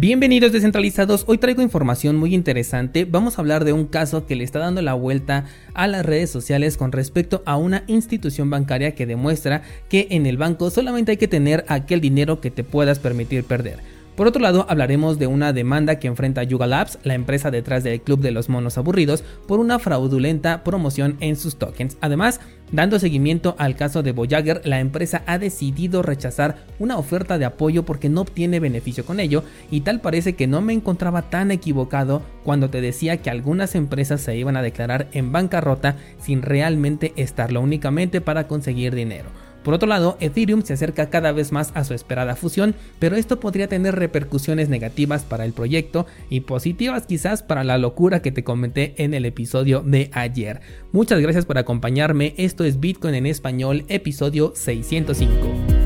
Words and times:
Bienvenidos 0.00 0.52
descentralizados, 0.52 1.24
hoy 1.26 1.38
traigo 1.38 1.60
información 1.60 2.14
muy 2.14 2.32
interesante, 2.32 3.04
vamos 3.04 3.36
a 3.36 3.40
hablar 3.40 3.64
de 3.64 3.72
un 3.72 3.84
caso 3.84 4.26
que 4.26 4.36
le 4.36 4.44
está 4.44 4.60
dando 4.60 4.80
la 4.80 4.94
vuelta 4.94 5.46
a 5.74 5.88
las 5.88 6.06
redes 6.06 6.30
sociales 6.30 6.76
con 6.76 6.92
respecto 6.92 7.42
a 7.46 7.56
una 7.56 7.82
institución 7.88 8.48
bancaria 8.48 8.94
que 8.94 9.06
demuestra 9.06 9.62
que 9.88 10.06
en 10.10 10.26
el 10.26 10.36
banco 10.36 10.70
solamente 10.70 11.10
hay 11.10 11.16
que 11.16 11.26
tener 11.26 11.64
aquel 11.66 12.00
dinero 12.00 12.40
que 12.40 12.52
te 12.52 12.62
puedas 12.62 13.00
permitir 13.00 13.42
perder. 13.42 13.97
Por 14.18 14.26
otro 14.26 14.42
lado, 14.42 14.66
hablaremos 14.68 15.20
de 15.20 15.28
una 15.28 15.52
demanda 15.52 16.00
que 16.00 16.08
enfrenta 16.08 16.42
Yuga 16.42 16.66
Labs, 16.66 16.98
la 17.04 17.14
empresa 17.14 17.52
detrás 17.52 17.84
del 17.84 18.00
Club 18.00 18.18
de 18.18 18.32
los 18.32 18.48
Monos 18.48 18.76
Aburridos, 18.76 19.22
por 19.46 19.60
una 19.60 19.78
fraudulenta 19.78 20.64
promoción 20.64 21.16
en 21.20 21.36
sus 21.36 21.54
tokens. 21.54 21.96
Además, 22.00 22.40
dando 22.72 22.98
seguimiento 22.98 23.54
al 23.58 23.76
caso 23.76 24.02
de 24.02 24.10
Voyager, 24.10 24.60
la 24.64 24.80
empresa 24.80 25.22
ha 25.26 25.38
decidido 25.38 26.02
rechazar 26.02 26.56
una 26.80 26.98
oferta 26.98 27.38
de 27.38 27.44
apoyo 27.44 27.84
porque 27.84 28.08
no 28.08 28.22
obtiene 28.22 28.58
beneficio 28.58 29.06
con 29.06 29.20
ello, 29.20 29.44
y 29.70 29.82
tal 29.82 30.00
parece 30.00 30.32
que 30.32 30.48
no 30.48 30.62
me 30.62 30.72
encontraba 30.72 31.30
tan 31.30 31.52
equivocado 31.52 32.20
cuando 32.42 32.70
te 32.70 32.80
decía 32.80 33.18
que 33.18 33.30
algunas 33.30 33.76
empresas 33.76 34.20
se 34.20 34.36
iban 34.36 34.56
a 34.56 34.62
declarar 34.62 35.06
en 35.12 35.30
bancarrota 35.30 35.94
sin 36.20 36.42
realmente 36.42 37.12
estarlo 37.14 37.60
únicamente 37.60 38.20
para 38.20 38.48
conseguir 38.48 38.96
dinero. 38.96 39.30
Por 39.62 39.74
otro 39.74 39.88
lado, 39.88 40.16
Ethereum 40.20 40.62
se 40.62 40.72
acerca 40.72 41.10
cada 41.10 41.32
vez 41.32 41.52
más 41.52 41.72
a 41.74 41.84
su 41.84 41.94
esperada 41.94 42.36
fusión, 42.36 42.74
pero 42.98 43.16
esto 43.16 43.40
podría 43.40 43.68
tener 43.68 43.96
repercusiones 43.96 44.68
negativas 44.68 45.24
para 45.24 45.44
el 45.44 45.52
proyecto 45.52 46.06
y 46.30 46.40
positivas 46.40 47.06
quizás 47.06 47.42
para 47.42 47.64
la 47.64 47.78
locura 47.78 48.22
que 48.22 48.32
te 48.32 48.44
comenté 48.44 48.94
en 48.98 49.14
el 49.14 49.24
episodio 49.24 49.82
de 49.84 50.10
ayer. 50.14 50.60
Muchas 50.92 51.20
gracias 51.20 51.44
por 51.44 51.58
acompañarme, 51.58 52.34
esto 52.36 52.64
es 52.64 52.80
Bitcoin 52.80 53.14
en 53.14 53.26
español, 53.26 53.84
episodio 53.88 54.52
605. 54.54 55.78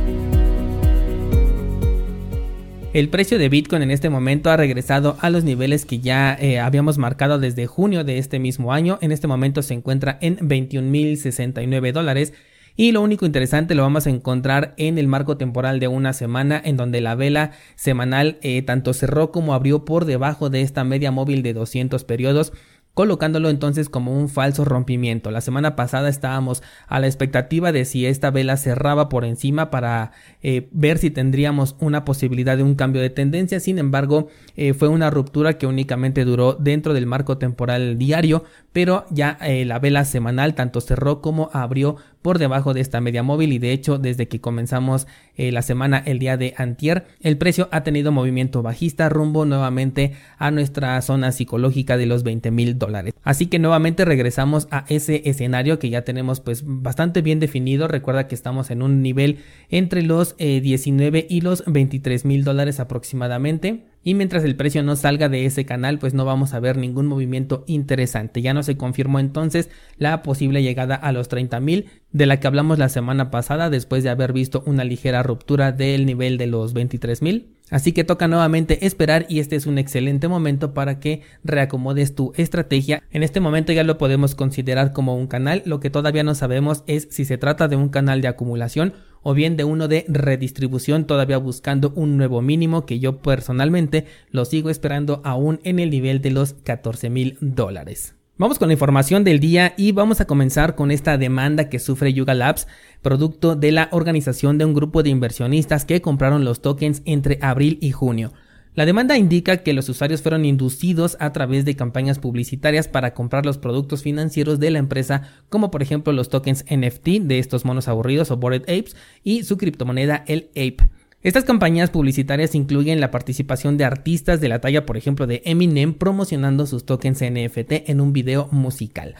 El 2.92 3.08
precio 3.08 3.38
de 3.38 3.48
Bitcoin 3.48 3.80
en 3.80 3.91
este 3.91 4.10
momento 4.10 4.50
ha 4.50 4.56
regresado 4.58 5.16
a 5.20 5.30
los 5.30 5.44
niveles 5.44 5.86
que 5.86 6.00
ya 6.00 6.36
eh, 6.38 6.60
habíamos 6.60 6.98
marcado 6.98 7.38
desde 7.38 7.66
junio 7.66 8.04
de 8.04 8.19
este 8.19 8.38
mismo 8.38 8.70
año. 8.70 8.98
En 9.00 9.12
este 9.12 9.27
momento 9.27 9.62
se 9.62 9.72
encuentra 9.72 10.19
en 10.20 10.36
21.069 10.36 11.92
dólares 11.92 12.34
y 12.77 12.92
lo 12.92 13.03
único 13.03 13.27
interesante 13.27 13.75
lo 13.75 13.83
vamos 13.83 14.06
a 14.06 14.11
encontrar 14.11 14.75
en 14.77 14.98
el 14.98 15.09
marco 15.09 15.37
temporal 15.37 15.81
de 15.81 15.89
una 15.89 16.12
semana 16.12 16.61
en 16.65 16.77
donde 16.77 17.01
la 17.01 17.15
vela 17.15 17.53
semanal 17.77 18.39
eh, 18.42 18.62
tanto 18.62 18.92
cerró 18.95 19.31
como 19.31 19.55
abrió 19.55 19.84
por 19.84 20.05
debajo 20.05 20.51
de 20.51 20.62
esta 20.62 20.84
media 20.84 21.11
móvil 21.11 21.43
de 21.43 21.53
200 21.53 22.05
periodos 22.05 22.53
colocándolo 22.95 23.48
entonces 23.48 23.89
como 23.89 24.19
un 24.19 24.28
falso 24.28 24.67
rompimiento. 24.67 25.31
La 25.31 25.41
semana 25.41 25.77
pasada 25.77 26.11
estábamos 26.11 26.62
a 26.89 27.00
la 27.00 27.06
expectativa 27.06 27.73
de 27.73 27.87
si 27.87 28.05
esta 28.05 28.31
vela 28.31 28.59
cerraba 28.59 29.09
por 29.09 29.25
encima 29.25 29.70
para 29.70 30.12
eh, 30.43 30.69
ver 30.73 30.98
si 30.98 31.11
tendríamos 31.11 31.75
una 31.81 32.05
posibilidad 32.05 32.55
de 32.56 32.62
un 32.62 32.75
cambio 32.75 33.00
de 33.00 33.09
tendencia. 33.09 33.61
Sin 33.61 33.78
embargo, 33.78 34.28
eh, 34.56 34.75
fue 34.75 34.89
una 34.89 35.09
ruptura 35.09 35.56
que 35.56 35.67
únicamente 35.67 36.27
duró 36.27 36.53
dentro 36.53 36.93
del 36.93 37.06
marco 37.06 37.39
temporal 37.39 37.97
diario, 37.97 38.45
pero 38.75 39.06
ya 39.11 39.39
la 39.41 39.78
vela 39.78 40.05
semanal 40.05 40.55
tanto 40.55 40.83
cerró 40.83 41.23
como 41.23 41.48
abrió 41.53 41.97
por 42.23 42.39
debajo 42.39 42.73
de 42.73 42.81
esta 42.81 43.01
media 43.01 43.23
móvil 43.23 43.53
y 43.53 43.59
de 43.59 43.73
hecho 43.73 43.98
desde 43.98 44.28
que 44.28 44.41
comenzamos 44.41 45.06
la 45.37 45.62
semana 45.62 46.03
el 46.05 46.19
día 46.19 46.37
de 46.37 46.55
antier 46.56 47.06
el 47.20 47.37
precio 47.37 47.69
ha 47.73 47.83
tenido 47.83 48.12
movimiento 48.12 48.62
bajista 48.62 49.09
rumbo 49.09 49.45
nuevamente 49.45 50.12
a 50.39 50.50
nuestra 50.50 51.00
zona 51.03 51.33
psicológica 51.33 51.97
de 51.97 52.06
los 52.06 52.23
20 52.23 52.50
mil 52.50 52.78
dólares. 52.78 53.15
Así 53.23 53.47
que 53.47 53.59
nuevamente 53.59 54.05
regresamos 54.05 54.69
a 54.70 54.84
ese 54.89 55.23
escenario 55.25 55.78
que 55.78 55.91
ya 55.91 56.03
tenemos 56.03 56.41
pues 56.41 56.62
bastante 56.65 57.23
bien 57.23 57.41
definido. 57.41 57.89
Recuerda 57.89 58.28
que 58.28 58.34
estamos 58.34 58.70
en 58.70 58.83
un 58.83 59.03
nivel 59.03 59.39
entre 59.70 60.03
los 60.03 60.37
19 60.37 61.27
y 61.28 61.41
los 61.41 61.65
23 61.67 62.25
mil 62.25 62.45
dólares 62.45 62.81
aproximadamente 62.81 63.91
y 64.05 64.14
mientras 64.14 64.45
el 64.45 64.56
precio 64.56 64.83
no 64.83 64.97
salga 64.97 65.28
de 65.28 65.47
ese 65.47 65.64
canal 65.64 65.98
pues 65.98 66.14
no 66.14 66.25
vamos 66.25 66.55
a 66.55 66.61
ver 66.61 66.77
ningún 66.77 67.06
movimiento 67.06 67.64
interesante. 67.67 68.42
Ya 68.42 68.55
no 68.55 68.62
se 68.62 68.77
confirmó 68.77 69.19
entonces 69.19 69.71
la 69.97 70.22
posible 70.22 70.62
llegada 70.62 70.94
a 70.94 71.12
los 71.12 71.28
30 71.28 71.60
mil 71.60 71.87
de 72.10 72.26
la 72.26 72.41
que 72.41 72.47
hablamos 72.47 72.78
la 72.78 72.88
semana 72.88 73.31
pasada 73.31 73.71
después 73.71 74.04
de 74.04 74.10
haber 74.10 74.32
visto 74.32 74.62
una 74.66 74.84
ligera 74.84 75.22
ruptura 75.22 75.72
del 75.72 76.06
nivel 76.06 76.38
de 76.38 76.47
los 76.47 76.72
23 76.72 77.22
mil. 77.22 77.56
Así 77.72 77.93
que 77.93 78.05
toca 78.05 78.28
nuevamente 78.28 78.84
esperar 78.84 79.25
y 79.31 79.41
este 79.41 79.56
es 79.56 79.65
un 79.65 79.78
excelente 79.78 80.28
momento 80.28 80.75
para 80.75 81.00
que 81.00 81.22
reacomodes 81.43 82.15
tu 82.15 82.34
estrategia. 82.37 83.03
En 83.10 83.22
este 83.22 83.41
momento 83.41 83.72
ya 83.72 83.83
lo 83.83 83.97
podemos 83.97 84.34
considerar 84.34 84.93
como 84.93 85.16
un 85.16 85.27
canal, 85.27 85.62
lo 85.65 85.81
que 85.81 85.88
todavía 85.88 86.22
no 86.22 86.34
sabemos 86.34 86.84
es 86.87 87.09
si 87.11 87.25
se 87.25 87.38
trata 87.38 87.69
de 87.69 87.77
un 87.77 87.88
canal 87.88 88.21
de 88.21 88.28
acumulación 88.28 88.93
o 89.22 89.32
bien 89.32 89.56
de 89.56 89.65
uno 89.65 89.88
de 89.88 90.05
redistribución 90.06 91.06
todavía 91.06 91.38
buscando 91.38 91.94
un 91.97 92.19
nuevo 92.19 92.43
mínimo 92.43 92.84
que 92.84 92.99
yo 92.99 93.22
personalmente 93.22 94.05
lo 94.31 94.44
sigo 94.44 94.69
esperando 94.69 95.22
aún 95.25 95.59
en 95.65 95.78
el 95.78 95.88
nivel 95.88 96.21
de 96.21 96.31
los 96.31 96.53
14 96.53 97.09
mil 97.09 97.38
dólares. 97.41 98.16
Vamos 98.38 98.59
con 98.59 98.69
la 98.69 98.72
información 98.72 99.25
del 99.25 99.41
día 99.41 99.75
y 99.76 99.93
vamos 99.93 100.22
a 100.22 100.25
comenzar 100.25 100.75
con 100.75 100.91
esta 100.91 101.19
demanda 101.19 101.69
que 101.69 101.78
sufre 101.78 102.15
Yuga 102.15 102.32
Labs, 102.32 102.66
producto 103.03 103.56
de 103.56 103.72
la 103.72 103.91
organización 103.93 104.56
de 104.56 104.65
un 104.65 104.72
grupo 104.72 105.03
de 105.03 105.10
inversionistas 105.10 105.84
que 105.84 106.00
compraron 106.00 106.43
los 106.43 106.62
tokens 106.62 107.03
entre 107.04 107.38
abril 107.43 107.76
y 107.82 107.91
junio. 107.93 108.32
La 108.75 108.87
demanda 108.87 109.19
indica 109.19 109.59
que 109.59 109.75
los 109.75 109.91
usuarios 109.91 110.22
fueron 110.22 110.47
inducidos 110.47 111.19
a 111.20 111.31
través 111.34 111.66
de 111.66 111.76
campañas 111.76 112.19
publicitarias 112.19 112.88
para 112.88 113.12
comprar 113.12 113.44
los 113.44 113.59
productos 113.59 114.03
financieros 114.03 114.59
de 114.59 114.70
la 114.70 114.78
empresa, 114.78 115.28
como 115.50 115.70
por 115.70 115.82
ejemplo 115.82 116.14
los 116.14 116.31
tokens 116.31 116.64
NFT 116.70 117.20
de 117.20 117.38
estos 117.38 117.66
monos 117.66 117.87
aburridos 117.87 118.31
o 118.31 118.38
Bored 118.38 118.62
Apes 118.62 118.97
y 119.22 119.43
su 119.43 119.59
criptomoneda 119.59 120.25
el 120.26 120.49
Ape. 120.53 120.88
Estas 121.22 121.44
campañas 121.44 121.91
publicitarias 121.91 122.56
incluyen 122.56 123.00
la 123.00 123.12
participación 123.12 123.77
de 123.77 123.84
artistas 123.84 124.41
de 124.41 124.49
la 124.49 124.60
talla, 124.60 124.84
por 124.84 124.97
ejemplo, 124.97 125.28
de 125.28 125.41
Eminem 125.44 125.94
promocionando 125.94 126.66
sus 126.66 126.84
tokens 126.84 127.22
NFT 127.22 127.88
en 127.88 128.00
un 128.00 128.12
video 128.12 128.49
musical. 128.50 129.15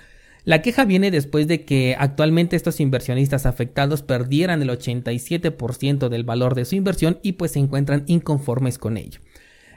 La 0.45 0.63
queja 0.63 0.85
viene 0.85 1.13
después 1.13 1.47
de 1.47 1.65
que 1.65 1.95
actualmente 1.97 2.57
estos 2.57 2.81
inversionistas 2.81 3.47
afectados 3.47 4.03
perdieran 4.03 4.61
el 4.63 4.71
87% 4.71 6.09
del 6.09 6.25
valor 6.25 6.57
de 6.57 6.65
su 6.65 6.75
inversión 6.75 7.21
y 7.23 7.35
pues 7.35 7.53
se 7.53 7.61
encuentran 7.61 8.03
inconformes 8.09 8.79
con 8.79 8.97
ello. 8.97 9.21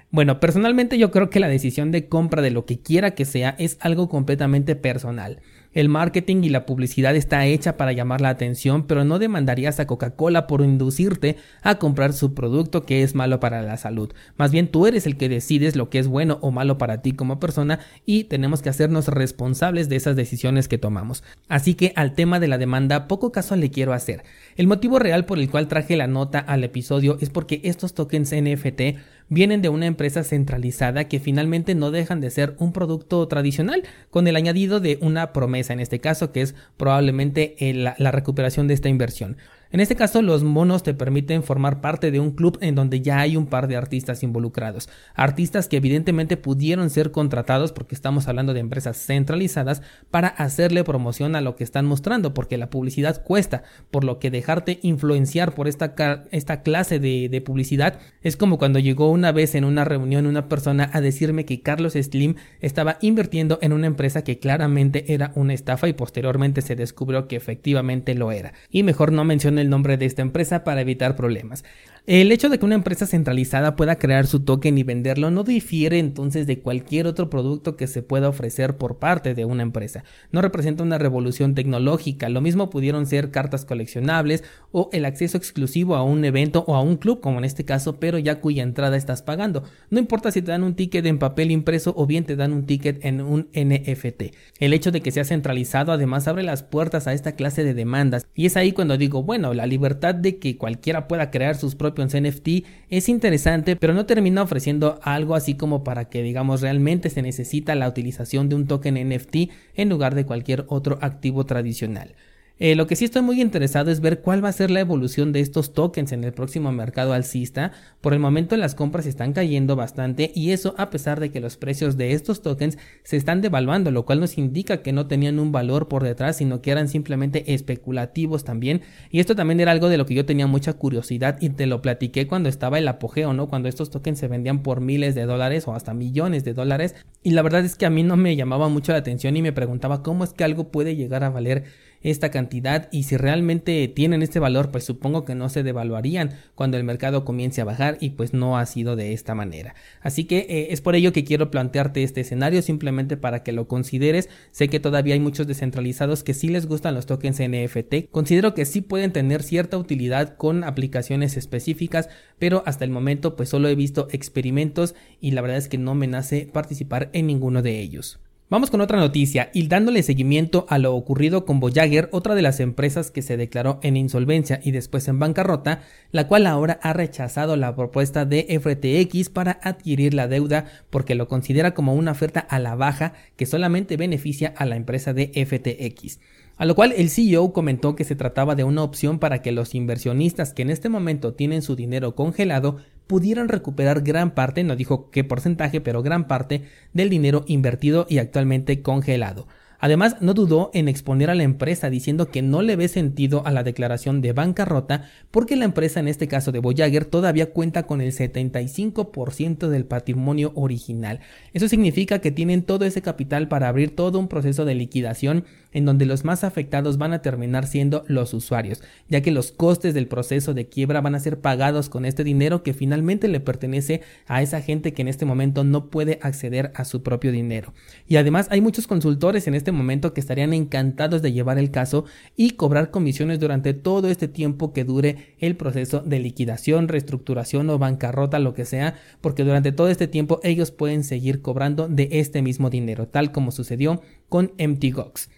Bueno, 0.09 0.39
personalmente 0.39 0.97
yo 0.97 1.11
creo 1.11 1.29
que 1.29 1.39
la 1.39 1.47
decisión 1.47 1.91
de 1.91 2.07
compra 2.07 2.41
de 2.41 2.49
lo 2.49 2.65
que 2.65 2.79
quiera 2.79 3.11
que 3.11 3.25
sea 3.25 3.55
es 3.59 3.77
algo 3.81 4.09
completamente 4.09 4.75
personal. 4.75 5.41
El 5.75 5.89
marketing 5.89 6.43
y 6.43 6.49
la 6.49 6.65
publicidad 6.65 7.17
está 7.17 7.45
hecha 7.45 7.75
para 7.75 7.91
llamar 7.91 8.21
la 8.21 8.29
atención, 8.29 8.87
pero 8.87 9.03
no 9.03 9.19
demandarías 9.19 9.81
a 9.81 9.85
Coca-Cola 9.85 10.47
por 10.47 10.61
inducirte 10.61 11.35
a 11.61 11.75
comprar 11.75 12.13
su 12.13 12.33
producto 12.33 12.85
que 12.85 13.03
es 13.03 13.13
malo 13.13 13.41
para 13.41 13.61
la 13.61 13.75
salud. 13.75 14.13
Más 14.37 14.51
bien 14.51 14.69
tú 14.69 14.87
eres 14.87 15.05
el 15.05 15.17
que 15.17 15.27
decides 15.27 15.75
lo 15.75 15.89
que 15.89 15.99
es 15.99 16.07
bueno 16.07 16.39
o 16.41 16.51
malo 16.51 16.77
para 16.77 17.01
ti 17.01 17.11
como 17.11 17.41
persona 17.41 17.79
y 18.05 18.23
tenemos 18.23 18.61
que 18.61 18.69
hacernos 18.69 19.09
responsables 19.09 19.89
de 19.89 19.97
esas 19.97 20.15
decisiones 20.15 20.69
que 20.69 20.77
tomamos. 20.77 21.25
Así 21.49 21.73
que 21.73 21.91
al 21.97 22.13
tema 22.13 22.39
de 22.39 22.47
la 22.47 22.57
demanda 22.57 23.09
poco 23.09 23.33
caso 23.33 23.57
le 23.57 23.69
quiero 23.69 23.91
hacer. 23.91 24.23
El 24.55 24.67
motivo 24.67 24.99
real 24.99 25.25
por 25.25 25.37
el 25.37 25.49
cual 25.49 25.67
traje 25.67 25.97
la 25.97 26.07
nota 26.07 26.39
al 26.39 26.63
episodio 26.63 27.17
es 27.19 27.29
porque 27.29 27.59
estos 27.65 27.93
tokens 27.93 28.33
NFT 28.33 28.97
vienen 29.27 29.61
de 29.61 29.67
una 29.67 29.85
empresa 29.85 30.23
centralizada 30.23 31.09
que 31.09 31.19
finalmente 31.19 31.75
no 31.75 31.91
dejan 31.91 32.21
de 32.21 32.29
ser 32.29 32.55
un 32.57 32.71
producto 32.71 33.27
tradicional, 33.27 33.83
con 34.11 34.27
el 34.27 34.37
añadido 34.37 34.79
de 34.79 34.97
una 35.01 35.33
promesa 35.33 35.73
en 35.73 35.81
este 35.81 35.99
caso, 35.99 36.31
que 36.31 36.41
es 36.41 36.55
probablemente 36.77 37.57
la 37.97 38.11
recuperación 38.11 38.69
de 38.69 38.75
esta 38.75 38.87
inversión. 38.87 39.35
En 39.75 39.81
este 39.81 39.97
caso, 39.97 40.21
los 40.21 40.41
monos 40.41 40.83
te 40.83 40.93
permiten 40.93 41.43
formar 41.43 41.81
parte 41.81 42.09
de 42.09 42.21
un 42.21 42.31
club 42.31 42.57
en 42.61 42.75
donde 42.75 43.01
ya 43.01 43.19
hay 43.19 43.35
un 43.35 43.47
par 43.47 43.67
de 43.67 43.75
artistas 43.75 44.23
involucrados. 44.23 44.87
Artistas 45.15 45.67
que 45.67 45.75
evidentemente 45.75 46.37
pudieron 46.37 46.89
ser 46.89 47.11
contratados 47.11 47.73
porque 47.73 47.93
estamos 47.93 48.29
hablando 48.29 48.53
de 48.53 48.61
empresas 48.61 48.95
centralizadas 48.95 49.81
para 50.11 50.29
hacerle 50.29 50.85
promoción 50.85 51.35
a 51.35 51.41
lo 51.41 51.57
que 51.57 51.65
están 51.65 51.85
mostrando, 51.87 52.33
porque 52.33 52.57
la 52.57 52.69
publicidad 52.69 53.21
cuesta, 53.21 53.63
por 53.91 54.05
lo 54.05 54.17
que 54.17 54.31
dejarte 54.31 54.79
influenciar 54.81 55.53
por 55.53 55.67
esta, 55.67 55.93
esta 56.31 56.61
clase 56.61 56.99
de, 56.99 57.41
publicidad 57.45 57.99
es 58.21 58.37
como 58.37 58.57
cuando 58.57 58.79
llegó 58.79 59.11
una 59.11 59.33
vez 59.33 59.55
en 59.55 59.65
una 59.65 59.83
reunión 59.83 60.25
una 60.25 60.47
persona 60.47 60.89
a 60.93 61.01
decirme 61.01 61.43
que 61.43 61.61
Carlos 61.61 61.95
Slim 62.01 62.35
estaba 62.61 62.97
invirtiendo 63.01 63.59
en 63.61 63.73
una 63.73 63.87
empresa 63.87 64.23
que 64.23 64.39
claramente 64.39 65.13
era 65.13 65.33
una 65.35 65.53
estafa 65.53 65.89
y 65.89 65.93
posteriormente 65.93 66.61
se 66.61 66.77
descubrió 66.77 67.27
que 67.27 67.35
efectivamente 67.35 68.15
lo 68.15 68.31
era. 68.31 68.53
Y 68.69 68.83
mejor 68.83 69.11
no 69.11 69.25
mencionar 69.25 69.64
el 69.65 69.69
nombre 69.69 69.97
de 69.97 70.05
esta 70.05 70.21
empresa 70.21 70.63
para 70.63 70.81
evitar 70.81 71.15
problemas. 71.15 71.65
El 72.07 72.31
hecho 72.31 72.49
de 72.49 72.59
que 72.59 72.65
una 72.65 72.75
empresa 72.75 73.07
centralizada 73.07 73.75
pueda 73.75 73.95
crear 73.97 74.27
su 74.27 74.41
token 74.41 74.77
y 74.77 74.83
venderlo 74.83 75.31
no 75.31 75.43
difiere 75.43 75.97
entonces 75.97 76.45
de 76.45 76.59
cualquier 76.59 77.07
otro 77.07 77.31
producto 77.31 77.75
que 77.75 77.87
se 77.87 78.03
pueda 78.03 78.29
ofrecer 78.29 78.77
por 78.77 78.99
parte 78.99 79.33
de 79.33 79.43
una 79.43 79.63
empresa. 79.63 80.03
No 80.31 80.43
representa 80.43 80.83
una 80.83 80.99
revolución 80.99 81.55
tecnológica. 81.55 82.29
Lo 82.29 82.41
mismo 82.41 82.69
pudieron 82.69 83.07
ser 83.07 83.31
cartas 83.31 83.65
coleccionables 83.65 84.43
o 84.71 84.91
el 84.93 85.03
acceso 85.03 85.35
exclusivo 85.35 85.95
a 85.95 86.03
un 86.03 86.23
evento 86.25 86.63
o 86.67 86.75
a 86.75 86.81
un 86.81 86.97
club 86.97 87.21
como 87.21 87.39
en 87.39 87.43
este 87.43 87.65
caso, 87.65 87.99
pero 87.99 88.19
ya 88.19 88.39
cuya 88.39 88.61
entrada 88.61 88.97
estás 88.97 89.23
pagando. 89.23 89.63
No 89.89 89.97
importa 89.97 90.29
si 90.29 90.43
te 90.43 90.51
dan 90.51 90.61
un 90.61 90.75
ticket 90.75 91.07
en 91.07 91.17
papel 91.17 91.49
impreso 91.49 91.91
o 91.97 92.05
bien 92.05 92.23
te 92.23 92.35
dan 92.35 92.53
un 92.53 92.67
ticket 92.67 93.03
en 93.03 93.19
un 93.19 93.49
NFT. 93.55 94.35
El 94.59 94.73
hecho 94.73 94.91
de 94.91 95.01
que 95.01 95.09
sea 95.09 95.23
centralizado 95.23 95.91
además 95.91 96.27
abre 96.27 96.43
las 96.43 96.61
puertas 96.61 97.07
a 97.07 97.13
esta 97.13 97.31
clase 97.31 97.63
de 97.63 97.73
demandas 97.73 98.27
y 98.35 98.45
es 98.45 98.57
ahí 98.57 98.73
cuando 98.73 98.95
digo, 98.95 99.23
bueno, 99.23 99.55
la 99.55 99.65
libertad 99.65 100.13
de 100.13 100.37
que 100.37 100.55
cualquiera 100.55 101.07
pueda 101.07 101.31
crear 101.31 101.55
sus 101.55 101.73
propios 101.73 101.94
NFT 102.03 102.65
es 102.89 103.09
interesante, 103.09 103.75
pero 103.75 103.93
no 103.93 104.05
termina 104.05 104.41
ofreciendo 104.41 104.99
algo 105.03 105.35
así 105.35 105.55
como 105.55 105.83
para 105.83 106.09
que 106.09 106.21
digamos 106.21 106.61
realmente 106.61 107.09
se 107.09 107.21
necesita 107.21 107.75
la 107.75 107.87
utilización 107.87 108.49
de 108.49 108.55
un 108.55 108.67
token 108.67 109.09
NFT 109.09 109.35
en 109.75 109.89
lugar 109.89 110.15
de 110.15 110.25
cualquier 110.25 110.65
otro 110.67 110.97
activo 111.01 111.45
tradicional. 111.45 112.15
Eh, 112.57 112.75
lo 112.75 112.87
que 112.87 112.95
sí 112.95 113.03
estoy 113.03 113.21
muy 113.21 113.41
interesado 113.41 113.91
es 113.91 113.99
ver 113.99 114.21
cuál 114.21 114.43
va 114.43 114.47
a 114.47 114.53
ser 114.53 114.71
la 114.71 114.79
evolución 114.79 115.33
de 115.33 115.41
estos 115.41 115.73
tokens 115.73 116.13
en 116.13 116.23
el 116.23 116.31
próximo 116.31 116.71
mercado 116.71 117.11
alcista. 117.11 117.73
Por 117.99 118.13
el 118.13 118.19
momento 118.19 118.55
las 118.55 118.75
compras 118.75 119.05
están 119.05 119.33
cayendo 119.33 119.75
bastante 119.75 120.31
y 120.33 120.51
eso 120.51 120.73
a 120.77 120.89
pesar 120.89 121.19
de 121.19 121.31
que 121.31 121.41
los 121.41 121.57
precios 121.57 121.97
de 121.97 122.13
estos 122.13 122.41
tokens 122.41 122.77
se 123.03 123.17
están 123.17 123.41
devaluando, 123.41 123.91
lo 123.91 124.05
cual 124.05 124.21
nos 124.21 124.37
indica 124.37 124.81
que 124.81 124.93
no 124.93 125.07
tenían 125.07 125.37
un 125.39 125.51
valor 125.51 125.89
por 125.89 126.03
detrás, 126.03 126.37
sino 126.37 126.61
que 126.61 126.71
eran 126.71 126.87
simplemente 126.87 127.53
especulativos 127.53 128.45
también. 128.45 128.81
Y 129.09 129.19
esto 129.19 129.35
también 129.35 129.59
era 129.59 129.71
algo 129.71 129.89
de 129.89 129.97
lo 129.97 130.05
que 130.05 130.15
yo 130.15 130.25
tenía 130.25 130.47
mucha 130.47 130.71
curiosidad 130.73 131.37
y 131.41 131.49
te 131.49 131.65
lo 131.65 131.81
platiqué 131.81 132.25
cuando 132.25 132.47
estaba 132.47 132.79
el 132.79 132.87
apogeo, 132.87 133.33
¿no? 133.33 133.49
Cuando 133.49 133.67
estos 133.67 133.89
tokens 133.89 134.19
se 134.19 134.29
vendían 134.29 134.63
por 134.63 134.79
miles 134.79 135.13
de 135.13 135.25
dólares 135.25 135.67
o 135.67 135.73
hasta 135.73 135.93
millones 135.93 136.45
de 136.45 136.53
dólares. 136.53 136.95
Y 137.21 137.31
la 137.31 137.41
verdad 137.41 137.65
es 137.65 137.75
que 137.75 137.85
a 137.85 137.89
mí 137.89 138.03
no 138.03 138.15
me 138.15 138.37
llamaba 138.37 138.69
mucho 138.69 138.93
la 138.93 138.99
atención 138.99 139.35
y 139.35 139.41
me 139.41 139.51
preguntaba 139.51 140.03
cómo 140.03 140.23
es 140.23 140.31
que 140.31 140.45
algo 140.45 140.69
puede 140.69 140.95
llegar 140.95 141.25
a 141.25 141.29
valer 141.29 141.65
esta 142.09 142.29
cantidad 142.29 142.87
y 142.91 143.03
si 143.03 143.17
realmente 143.17 143.87
tienen 143.87 144.21
este 144.21 144.39
valor 144.39 144.71
pues 144.71 144.83
supongo 144.83 145.25
que 145.25 145.35
no 145.35 145.49
se 145.49 145.63
devaluarían 145.63 146.31
cuando 146.53 146.77
el 146.77 146.83
mercado 146.83 147.25
comience 147.25 147.61
a 147.61 147.65
bajar 147.65 147.97
y 147.99 148.11
pues 148.11 148.33
no 148.33 148.57
ha 148.57 148.65
sido 148.65 148.95
de 148.95 149.13
esta 149.13 149.35
manera. 149.35 149.75
Así 150.01 150.25
que 150.25 150.45
eh, 150.49 150.67
es 150.69 150.81
por 150.81 150.95
ello 150.95 151.13
que 151.13 151.23
quiero 151.23 151.51
plantearte 151.51 152.03
este 152.03 152.21
escenario 152.21 152.61
simplemente 152.61 153.17
para 153.17 153.43
que 153.43 153.51
lo 153.51 153.67
consideres. 153.67 154.29
Sé 154.51 154.67
que 154.67 154.79
todavía 154.79 155.15
hay 155.15 155.19
muchos 155.19 155.47
descentralizados 155.47 156.23
que 156.23 156.33
sí 156.33 156.47
les 156.47 156.67
gustan 156.67 156.93
los 156.93 157.05
tokens 157.05 157.39
NFT 157.39 158.11
considero 158.11 158.53
que 158.53 158.65
sí 158.65 158.81
pueden 158.81 159.11
tener 159.11 159.43
cierta 159.43 159.77
utilidad 159.77 160.37
con 160.37 160.63
aplicaciones 160.63 161.37
específicas 161.37 162.09
pero 162.39 162.63
hasta 162.65 162.85
el 162.85 162.91
momento 162.91 163.35
pues 163.35 163.49
solo 163.49 163.67
he 163.67 163.75
visto 163.75 164.07
experimentos 164.11 164.95
y 165.19 165.31
la 165.31 165.41
verdad 165.41 165.57
es 165.57 165.67
que 165.67 165.77
no 165.77 165.95
me 165.95 166.07
nace 166.07 166.49
participar 166.51 167.09
en 167.13 167.27
ninguno 167.27 167.61
de 167.61 167.79
ellos 167.79 168.19
Vamos 168.47 168.69
con 168.69 168.79
otra 168.79 168.99
noticia 168.99 169.49
y 169.55 169.67
dándole 169.67 170.03
seguimiento 170.03 170.67
a 170.69 170.77
lo 170.77 170.93
ocurrido 170.93 171.45
con 171.45 171.59
Voyager, 171.59 172.09
otra 172.11 172.35
de 172.35 172.43
las 172.43 172.59
empresas 172.59 173.09
que 173.09 173.23
se 173.23 173.37
declaró 173.37 173.79
en 173.81 173.97
insolvencia 173.97 174.59
y 174.63 174.69
después 174.69 175.07
en 175.07 175.17
bancarrota, 175.17 175.81
la 176.11 176.27
cual 176.27 176.45
ahora 176.45 176.79
ha 176.83 176.93
rechazado 176.93 177.55
la 177.55 177.75
propuesta 177.75 178.23
de 178.23 178.43
FTX 178.61 179.29
para 179.29 179.59
adquirir 179.63 180.13
la 180.13 180.27
deuda 180.27 180.65
porque 180.91 181.15
lo 181.15 181.27
considera 181.27 181.73
como 181.73 181.95
una 181.95 182.11
oferta 182.11 182.39
a 182.39 182.59
la 182.59 182.75
baja 182.75 183.13
que 183.35 183.47
solamente 183.47 183.97
beneficia 183.97 184.53
a 184.55 184.67
la 184.67 184.75
empresa 184.75 185.11
de 185.11 185.31
FTX. 185.33 186.19
A 186.57 186.65
lo 186.65 186.75
cual 186.75 186.93
el 186.95 187.09
CEO 187.09 187.51
comentó 187.51 187.95
que 187.95 188.05
se 188.05 188.15
trataba 188.15 188.55
de 188.55 188.63
una 188.63 188.83
opción 188.83 189.19
para 189.19 189.41
que 189.41 189.51
los 189.51 189.75
inversionistas 189.75 190.53
que 190.53 190.61
en 190.61 190.69
este 190.69 190.87
momento 190.87 191.33
tienen 191.33 191.61
su 191.61 191.75
dinero 191.75 192.15
congelado 192.15 192.77
pudieran 193.07 193.49
recuperar 193.49 194.01
gran 194.01 194.33
parte, 194.33 194.63
no 194.63 194.77
dijo 194.77 195.11
qué 195.11 195.23
porcentaje, 195.23 195.81
pero 195.81 196.01
gran 196.01 196.27
parte 196.27 196.63
del 196.93 197.09
dinero 197.09 197.43
invertido 197.47 198.07
y 198.09 198.19
actualmente 198.19 198.81
congelado. 198.81 199.47
Además, 199.85 200.15
no 200.19 200.33
dudó 200.33 200.71
en 200.73 200.87
exponer 200.87 201.29
a 201.29 201.35
la 201.35 201.43
empresa 201.43 201.91
diciendo 201.91 202.31
que 202.31 202.41
no 202.41 202.63
le 202.63 202.75
ve 202.75 202.87
sentido 202.87 203.45
a 203.45 203.51
la 203.51 203.61
declaración 203.61 204.19
de 204.19 204.33
bancarrota 204.33 205.11
porque 205.29 205.55
la 205.55 205.65
empresa, 205.65 205.99
en 205.99 206.07
este 206.07 206.27
caso 206.27 206.51
de 206.51 206.57
Voyager, 206.57 207.05
todavía 207.05 207.51
cuenta 207.51 207.83
con 207.83 208.01
el 208.01 208.11
75% 208.11 209.67
del 209.67 209.85
patrimonio 209.85 210.53
original. 210.55 211.19
Eso 211.53 211.67
significa 211.67 212.17
que 212.17 212.31
tienen 212.31 212.63
todo 212.63 212.83
ese 212.85 213.03
capital 213.03 213.47
para 213.47 213.67
abrir 213.67 213.95
todo 213.95 214.17
un 214.17 214.27
proceso 214.27 214.65
de 214.65 214.73
liquidación 214.73 215.45
en 215.71 215.85
donde 215.85 216.05
los 216.07 216.23
más 216.23 216.43
afectados 216.43 216.97
van 216.97 217.13
a 217.13 217.21
terminar 217.21 217.67
siendo 217.67 218.05
los 218.07 218.33
usuarios, 218.33 218.81
ya 219.09 219.21
que 219.21 219.29
los 219.29 219.51
costes 219.51 219.93
del 219.93 220.07
proceso 220.07 220.53
de 220.53 220.67
quiebra 220.67 221.01
van 221.01 221.13
a 221.13 221.19
ser 221.19 221.41
pagados 221.41 221.89
con 221.89 222.05
este 222.05 222.23
dinero 222.23 222.63
que 222.63 222.73
finalmente 222.73 223.27
le 223.27 223.41
pertenece 223.41 224.01
a 224.25 224.41
esa 224.41 224.61
gente 224.61 224.93
que 224.93 225.01
en 225.01 225.09
este 225.09 225.25
momento 225.25 225.63
no 225.65 225.91
puede 225.91 226.17
acceder 226.23 226.71
a 226.75 226.85
su 226.85 227.03
propio 227.03 227.31
dinero. 227.33 227.73
Y 228.07 228.15
además 228.15 228.47
hay 228.49 228.61
muchos 228.61 228.87
consultores 228.87 229.47
en 229.47 229.53
este 229.53 229.74
momento 229.75 230.13
que 230.13 230.19
estarían 230.19 230.53
encantados 230.53 231.21
de 231.21 231.31
llevar 231.31 231.57
el 231.57 231.71
caso 231.71 232.05
y 232.35 232.51
cobrar 232.51 232.91
comisiones 232.91 233.39
durante 233.39 233.73
todo 233.73 234.09
este 234.09 234.27
tiempo 234.27 234.73
que 234.73 234.83
dure 234.83 235.35
el 235.39 235.55
proceso 235.55 236.01
de 236.01 236.19
liquidación, 236.19 236.87
reestructuración 236.87 237.69
o 237.69 237.77
bancarrota, 237.77 238.39
lo 238.39 238.53
que 238.53 238.65
sea, 238.65 238.95
porque 239.21 239.43
durante 239.43 239.71
todo 239.71 239.89
este 239.89 240.07
tiempo 240.07 240.39
ellos 240.43 240.71
pueden 240.71 241.03
seguir 241.03 241.41
cobrando 241.41 241.87
de 241.87 242.09
este 242.11 242.41
mismo 242.41 242.69
dinero, 242.69 243.07
tal 243.07 243.31
como 243.31 243.51
sucedió 243.51 244.01
con 244.29 244.53
MTGOX. 244.57 245.29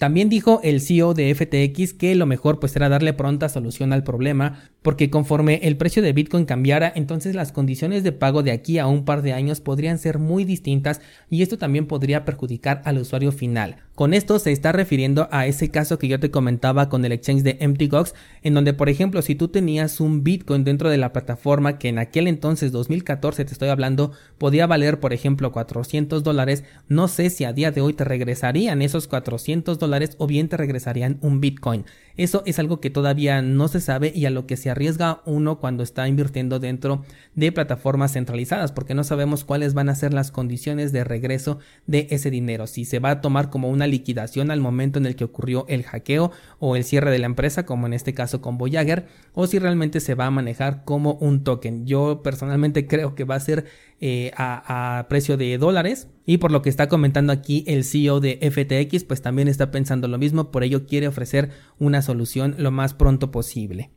También 0.00 0.30
dijo 0.30 0.60
el 0.64 0.80
CEO 0.80 1.12
de 1.12 1.34
FTX 1.34 1.92
que 1.92 2.14
lo 2.14 2.24
mejor 2.24 2.58
pues 2.58 2.74
era 2.74 2.88
darle 2.88 3.12
pronta 3.12 3.50
solución 3.50 3.92
al 3.92 4.02
problema, 4.02 4.62
porque 4.80 5.10
conforme 5.10 5.60
el 5.62 5.76
precio 5.76 6.02
de 6.02 6.14
Bitcoin 6.14 6.46
cambiara, 6.46 6.90
entonces 6.96 7.34
las 7.34 7.52
condiciones 7.52 8.02
de 8.02 8.12
pago 8.12 8.42
de 8.42 8.50
aquí 8.50 8.78
a 8.78 8.86
un 8.86 9.04
par 9.04 9.20
de 9.20 9.34
años 9.34 9.60
podrían 9.60 9.98
ser 9.98 10.18
muy 10.18 10.46
distintas 10.46 11.02
y 11.28 11.42
esto 11.42 11.58
también 11.58 11.86
podría 11.86 12.24
perjudicar 12.24 12.80
al 12.86 12.96
usuario 12.96 13.30
final. 13.30 13.76
Con 13.94 14.14
esto 14.14 14.38
se 14.38 14.52
está 14.52 14.72
refiriendo 14.72 15.28
a 15.30 15.46
ese 15.46 15.70
caso 15.70 15.98
que 15.98 16.08
yo 16.08 16.18
te 16.18 16.30
comentaba 16.30 16.88
con 16.88 17.04
el 17.04 17.12
exchange 17.12 17.42
de 17.42 17.68
MTGOX, 17.68 18.14
en 18.40 18.54
donde 18.54 18.72
por 18.72 18.88
ejemplo 18.88 19.20
si 19.20 19.34
tú 19.34 19.48
tenías 19.48 20.00
un 20.00 20.24
Bitcoin 20.24 20.64
dentro 20.64 20.88
de 20.88 20.96
la 20.96 21.12
plataforma 21.12 21.76
que 21.76 21.88
en 21.88 21.98
aquel 21.98 22.26
entonces 22.26 22.72
2014 22.72 23.44
te 23.44 23.52
estoy 23.52 23.68
hablando 23.68 24.12
podía 24.38 24.66
valer 24.66 24.98
por 24.98 25.12
ejemplo 25.12 25.52
400 25.52 26.22
dólares, 26.22 26.64
no 26.88 27.06
sé 27.06 27.28
si 27.28 27.44
a 27.44 27.52
día 27.52 27.70
de 27.70 27.82
hoy 27.82 27.92
te 27.92 28.04
regresarían 28.04 28.80
esos 28.80 29.06
400 29.06 29.78
o 30.18 30.26
bien 30.26 30.48
te 30.48 30.56
regresarían 30.56 31.18
un 31.20 31.40
Bitcoin. 31.40 31.84
Eso 32.16 32.42
es 32.44 32.58
algo 32.58 32.80
que 32.80 32.90
todavía 32.90 33.40
no 33.40 33.68
se 33.68 33.80
sabe 33.80 34.12
y 34.14 34.26
a 34.26 34.30
lo 34.30 34.46
que 34.46 34.56
se 34.56 34.68
arriesga 34.68 35.22
uno 35.24 35.58
cuando 35.58 35.82
está 35.82 36.06
invirtiendo 36.06 36.58
dentro 36.60 37.02
de 37.34 37.50
plataformas 37.50 38.12
centralizadas, 38.12 38.72
porque 38.72 38.94
no 38.94 39.04
sabemos 39.04 39.44
cuáles 39.44 39.72
van 39.74 39.88
a 39.88 39.94
ser 39.94 40.12
las 40.12 40.30
condiciones 40.30 40.92
de 40.92 41.02
regreso 41.02 41.60
de 41.86 42.08
ese 42.10 42.30
dinero. 42.30 42.66
Si 42.66 42.84
se 42.84 42.98
va 42.98 43.10
a 43.10 43.20
tomar 43.20 43.48
como 43.48 43.70
una 43.70 43.86
liquidación 43.86 44.50
al 44.50 44.60
momento 44.60 44.98
en 44.98 45.06
el 45.06 45.16
que 45.16 45.24
ocurrió 45.24 45.64
el 45.68 45.82
hackeo 45.82 46.30
o 46.58 46.76
el 46.76 46.84
cierre 46.84 47.10
de 47.10 47.20
la 47.20 47.26
empresa, 47.26 47.64
como 47.64 47.86
en 47.86 47.94
este 47.94 48.12
caso 48.12 48.42
con 48.42 48.58
Voyager, 48.58 49.06
o 49.32 49.46
si 49.46 49.58
realmente 49.58 50.00
se 50.00 50.14
va 50.14 50.26
a 50.26 50.30
manejar 50.30 50.84
como 50.84 51.14
un 51.14 51.42
token. 51.42 51.86
Yo 51.86 52.22
personalmente 52.22 52.86
creo 52.88 53.14
que 53.14 53.24
va 53.24 53.36
a 53.36 53.40
ser 53.40 53.64
eh, 54.00 54.32
a, 54.36 55.06
precio 55.08 55.36
de 55.36 55.58
dólares. 55.58 56.08
Y 56.24 56.38
por 56.38 56.52
lo 56.52 56.62
que 56.62 56.70
está 56.70 56.88
comentando 56.88 57.32
aquí 57.32 57.64
el 57.66 57.84
CEO 57.84 58.20
de 58.20 58.38
FTX, 58.40 59.04
pues 59.04 59.20
también 59.20 59.48
está 59.48 59.70
pensando 59.70 60.08
lo 60.08 60.18
mismo, 60.18 60.50
por 60.50 60.64
ello 60.64 60.86
quiere 60.86 61.08
ofrecer 61.08 61.50
una 61.78 62.02
solución 62.02 62.54
lo 62.58 62.70
más 62.70 62.94
pronto 62.94 63.30
posible. 63.30 63.90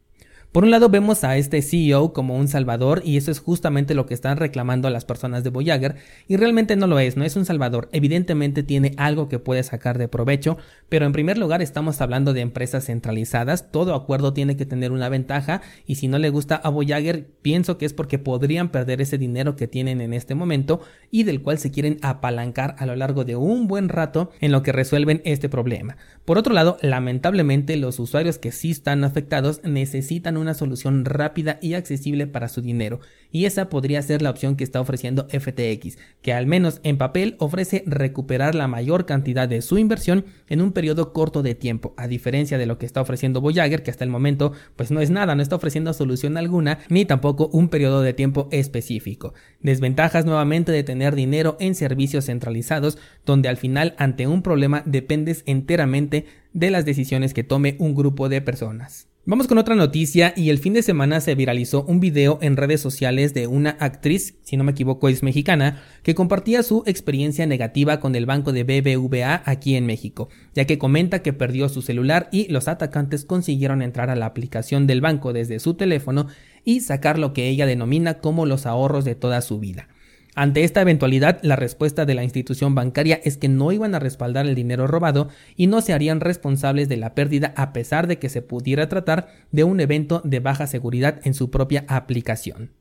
Por 0.53 0.65
un 0.65 0.69
lado 0.69 0.87
vemos 0.89 1.23
a 1.23 1.35
este 1.35 1.63
CEO 1.63 2.13
como 2.13 2.37
un 2.37 2.47
salvador 2.47 3.01
y 3.03 3.17
eso 3.17 3.31
es 3.31 3.39
justamente 3.39 3.95
lo 3.95 4.05
que 4.05 4.13
están 4.13 4.37
reclamando 4.37 4.87
las 4.91 5.03
personas 5.03 5.43
de 5.43 5.49
Voyager 5.49 5.95
y 6.27 6.37
realmente 6.37 6.75
no 6.75 6.85
lo 6.85 6.99
es, 6.99 7.17
no 7.17 7.23
es 7.23 7.35
un 7.35 7.45
salvador, 7.45 7.89
evidentemente 7.91 8.61
tiene 8.61 8.93
algo 8.97 9.29
que 9.29 9.39
puede 9.39 9.63
sacar 9.63 9.97
de 9.97 10.07
provecho, 10.07 10.59
pero 10.89 11.07
en 11.07 11.11
primer 11.11 11.39
lugar 11.39 11.63
estamos 11.63 12.01
hablando 12.01 12.33
de 12.33 12.41
empresas 12.41 12.85
centralizadas, 12.85 13.71
todo 13.71 13.95
acuerdo 13.95 14.33
tiene 14.33 14.55
que 14.55 14.67
tener 14.67 14.91
una 14.91 15.09
ventaja 15.09 15.63
y 15.87 15.95
si 15.95 16.07
no 16.07 16.19
le 16.19 16.29
gusta 16.29 16.55
a 16.57 16.69
Voyager 16.69 17.25
pienso 17.41 17.79
que 17.79 17.87
es 17.87 17.93
porque 17.93 18.19
podrían 18.19 18.69
perder 18.69 19.01
ese 19.01 19.17
dinero 19.17 19.55
que 19.55 19.67
tienen 19.67 20.01
en 20.01 20.13
este 20.13 20.35
momento 20.35 20.81
y 21.09 21.23
del 21.23 21.41
cual 21.41 21.57
se 21.57 21.71
quieren 21.71 21.97
apalancar 22.03 22.75
a 22.77 22.85
lo 22.85 22.95
largo 22.95 23.25
de 23.25 23.35
un 23.35 23.67
buen 23.67 23.89
rato 23.89 24.29
en 24.39 24.51
lo 24.51 24.61
que 24.61 24.71
resuelven 24.71 25.23
este 25.25 25.49
problema. 25.49 25.97
Por 26.25 26.37
otro 26.37 26.53
lado, 26.53 26.77
lamentablemente 26.81 27.75
los 27.75 27.97
usuarios 27.97 28.37
que 28.37 28.51
sí 28.51 28.69
están 28.69 29.03
afectados 29.03 29.59
necesitan 29.63 30.37
una 30.43 30.53
solución 30.53 31.05
rápida 31.05 31.57
y 31.61 31.73
accesible 31.73 32.27
para 32.27 32.47
su 32.47 32.61
dinero, 32.61 32.99
y 33.31 33.45
esa 33.45 33.69
podría 33.69 34.01
ser 34.03 34.21
la 34.21 34.29
opción 34.29 34.55
que 34.55 34.63
está 34.63 34.79
ofreciendo 34.79 35.27
FTX, 35.29 35.97
que 36.21 36.33
al 36.33 36.45
menos 36.45 36.79
en 36.83 36.97
papel 36.97 37.35
ofrece 37.39 37.83
recuperar 37.87 38.53
la 38.53 38.67
mayor 38.67 39.07
cantidad 39.07 39.49
de 39.49 39.61
su 39.61 39.79
inversión 39.79 40.25
en 40.47 40.61
un 40.61 40.71
periodo 40.71 41.13
corto 41.13 41.41
de 41.41 41.55
tiempo, 41.55 41.95
a 41.97 42.07
diferencia 42.07 42.57
de 42.57 42.67
lo 42.67 42.77
que 42.77 42.85
está 42.85 43.01
ofreciendo 43.01 43.41
Voyager, 43.41 43.81
que 43.81 43.91
hasta 43.91 44.03
el 44.03 44.11
momento 44.11 44.53
pues 44.75 44.91
no 44.91 45.01
es 45.01 45.09
nada, 45.09 45.33
no 45.35 45.41
está 45.41 45.55
ofreciendo 45.55 45.93
solución 45.93 46.37
alguna, 46.37 46.79
ni 46.89 47.05
tampoco 47.05 47.49
un 47.51 47.69
periodo 47.69 48.01
de 48.01 48.13
tiempo 48.13 48.47
específico. 48.51 49.33
Desventajas 49.61 50.25
nuevamente 50.25 50.71
de 50.71 50.83
tener 50.83 51.15
dinero 51.15 51.57
en 51.59 51.73
servicios 51.73 52.25
centralizados, 52.25 52.97
donde 53.25 53.49
al 53.49 53.57
final 53.57 53.95
ante 53.97 54.27
un 54.27 54.41
problema 54.41 54.83
dependes 54.85 55.43
enteramente 55.45 56.25
de 56.53 56.69
las 56.69 56.85
decisiones 56.85 57.33
que 57.33 57.43
tome 57.43 57.75
un 57.79 57.95
grupo 57.95 58.29
de 58.29 58.41
personas. 58.41 59.07
Vamos 59.25 59.47
con 59.47 59.57
otra 59.57 59.75
noticia 59.75 60.33
y 60.35 60.49
el 60.49 60.57
fin 60.57 60.73
de 60.73 60.81
semana 60.81 61.21
se 61.21 61.33
viralizó 61.33 61.85
un 61.85 62.01
video 62.01 62.39
en 62.41 62.57
redes 62.57 62.81
sociales 62.81 63.33
de 63.33 63.47
una 63.47 63.69
actriz, 63.79 64.35
si 64.43 64.57
no 64.57 64.65
me 64.65 64.73
equivoco 64.73 65.07
es 65.07 65.23
mexicana, 65.23 65.81
que 66.03 66.13
compartía 66.13 66.61
su 66.61 66.83
experiencia 66.87 67.45
negativa 67.45 68.01
con 68.01 68.15
el 68.15 68.25
banco 68.25 68.51
de 68.51 68.65
BBVA 68.65 69.41
aquí 69.45 69.77
en 69.77 69.85
México, 69.85 70.27
ya 70.53 70.65
que 70.65 70.77
comenta 70.77 71.21
que 71.21 71.31
perdió 71.31 71.69
su 71.69 71.81
celular 71.81 72.27
y 72.33 72.49
los 72.49 72.67
atacantes 72.67 73.23
consiguieron 73.23 73.81
entrar 73.81 74.09
a 74.09 74.17
la 74.17 74.25
aplicación 74.25 74.87
del 74.87 74.99
banco 74.99 75.31
desde 75.31 75.61
su 75.61 75.75
teléfono 75.75 76.27
y 76.65 76.81
sacar 76.81 77.17
lo 77.17 77.31
que 77.31 77.47
ella 77.47 77.65
denomina 77.65 78.15
como 78.15 78.45
los 78.45 78.65
ahorros 78.65 79.05
de 79.05 79.15
toda 79.15 79.39
su 79.39 79.57
vida. 79.57 79.87
Ante 80.35 80.63
esta 80.63 80.81
eventualidad, 80.81 81.39
la 81.43 81.55
respuesta 81.55 82.05
de 82.05 82.15
la 82.15 82.23
institución 82.23 82.73
bancaria 82.73 83.21
es 83.23 83.37
que 83.37 83.49
no 83.49 83.71
iban 83.71 83.93
a 83.93 83.99
respaldar 83.99 84.47
el 84.47 84.55
dinero 84.55 84.87
robado 84.87 85.29
y 85.55 85.67
no 85.67 85.79
se 85.81 85.93
harían 85.93 86.21
responsables 86.21 86.89
de 86.89 86.97
la 86.97 87.13
pérdida 87.13 87.53
a 87.55 87.71
pesar 87.71 88.07
de 88.07 88.17
que 88.17 88.29
se 88.29 88.41
pudiera 88.41 88.89
tratar 88.89 89.27
de 89.51 89.63
un 89.63 89.79
evento 89.79 90.21
de 90.23 90.39
baja 90.39 90.65
seguridad 90.65 91.19
en 91.23 91.35
su 91.35 91.51
propia 91.51 91.85
aplicación. 91.87 92.71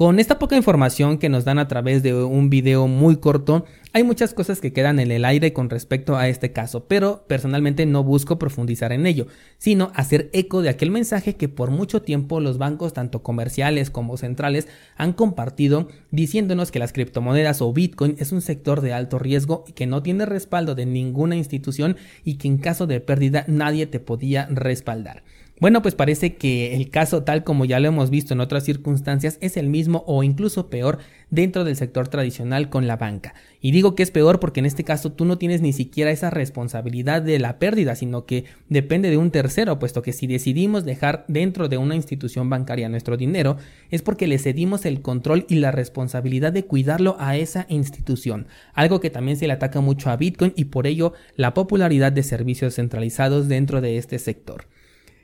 Con 0.00 0.18
esta 0.18 0.38
poca 0.38 0.56
información 0.56 1.18
que 1.18 1.28
nos 1.28 1.44
dan 1.44 1.58
a 1.58 1.68
través 1.68 2.02
de 2.02 2.14
un 2.14 2.48
video 2.48 2.86
muy 2.86 3.16
corto, 3.18 3.66
hay 3.92 4.02
muchas 4.02 4.32
cosas 4.32 4.62
que 4.62 4.72
quedan 4.72 4.98
en 4.98 5.10
el 5.10 5.26
aire 5.26 5.52
con 5.52 5.68
respecto 5.68 6.16
a 6.16 6.26
este 6.28 6.52
caso, 6.52 6.86
pero 6.86 7.26
personalmente 7.26 7.84
no 7.84 8.02
busco 8.02 8.38
profundizar 8.38 8.92
en 8.92 9.04
ello, 9.04 9.26
sino 9.58 9.92
hacer 9.94 10.30
eco 10.32 10.62
de 10.62 10.70
aquel 10.70 10.90
mensaje 10.90 11.36
que 11.36 11.50
por 11.50 11.70
mucho 11.70 12.00
tiempo 12.00 12.40
los 12.40 12.56
bancos, 12.56 12.94
tanto 12.94 13.22
comerciales 13.22 13.90
como 13.90 14.16
centrales, 14.16 14.68
han 14.96 15.12
compartido 15.12 15.88
diciéndonos 16.10 16.70
que 16.70 16.78
las 16.78 16.94
criptomonedas 16.94 17.60
o 17.60 17.70
Bitcoin 17.70 18.16
es 18.18 18.32
un 18.32 18.40
sector 18.40 18.80
de 18.80 18.94
alto 18.94 19.18
riesgo 19.18 19.64
y 19.68 19.72
que 19.72 19.86
no 19.86 20.02
tiene 20.02 20.24
respaldo 20.24 20.74
de 20.74 20.86
ninguna 20.86 21.36
institución 21.36 21.98
y 22.24 22.38
que 22.38 22.48
en 22.48 22.56
caso 22.56 22.86
de 22.86 23.00
pérdida 23.00 23.44
nadie 23.48 23.86
te 23.86 24.00
podía 24.00 24.46
respaldar. 24.46 25.24
Bueno, 25.60 25.82
pues 25.82 25.94
parece 25.94 26.36
que 26.36 26.74
el 26.74 26.88
caso 26.88 27.22
tal 27.22 27.44
como 27.44 27.66
ya 27.66 27.80
lo 27.80 27.88
hemos 27.88 28.08
visto 28.08 28.32
en 28.32 28.40
otras 28.40 28.64
circunstancias 28.64 29.36
es 29.42 29.58
el 29.58 29.68
mismo 29.68 30.04
o 30.06 30.22
incluso 30.22 30.70
peor 30.70 31.00
dentro 31.28 31.64
del 31.64 31.76
sector 31.76 32.08
tradicional 32.08 32.70
con 32.70 32.86
la 32.86 32.96
banca. 32.96 33.34
Y 33.60 33.70
digo 33.72 33.94
que 33.94 34.02
es 34.02 34.10
peor 34.10 34.40
porque 34.40 34.60
en 34.60 34.64
este 34.66 34.84
caso 34.84 35.12
tú 35.12 35.26
no 35.26 35.36
tienes 35.36 35.60
ni 35.60 35.74
siquiera 35.74 36.12
esa 36.12 36.30
responsabilidad 36.30 37.20
de 37.20 37.38
la 37.38 37.58
pérdida, 37.58 37.94
sino 37.94 38.24
que 38.24 38.46
depende 38.70 39.10
de 39.10 39.18
un 39.18 39.30
tercero, 39.30 39.78
puesto 39.78 40.00
que 40.00 40.14
si 40.14 40.26
decidimos 40.26 40.86
dejar 40.86 41.26
dentro 41.28 41.68
de 41.68 41.76
una 41.76 41.94
institución 41.94 42.48
bancaria 42.48 42.88
nuestro 42.88 43.18
dinero, 43.18 43.58
es 43.90 44.00
porque 44.00 44.26
le 44.26 44.38
cedimos 44.38 44.86
el 44.86 45.02
control 45.02 45.44
y 45.46 45.56
la 45.56 45.72
responsabilidad 45.72 46.54
de 46.54 46.64
cuidarlo 46.64 47.16
a 47.18 47.36
esa 47.36 47.66
institución, 47.68 48.46
algo 48.72 49.00
que 49.00 49.10
también 49.10 49.36
se 49.36 49.46
le 49.46 49.52
ataca 49.52 49.82
mucho 49.82 50.08
a 50.08 50.16
Bitcoin 50.16 50.54
y 50.56 50.64
por 50.64 50.86
ello 50.86 51.12
la 51.36 51.52
popularidad 51.52 52.12
de 52.12 52.22
servicios 52.22 52.76
centralizados 52.76 53.46
dentro 53.46 53.82
de 53.82 53.98
este 53.98 54.18
sector. 54.18 54.64